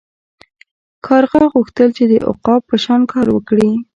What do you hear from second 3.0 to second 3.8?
کار وکړي.